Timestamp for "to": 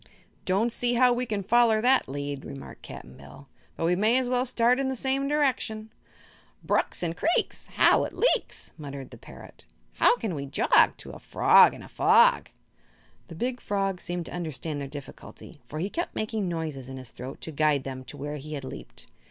10.97-11.11, 14.25-14.33, 17.41-17.51, 18.05-18.17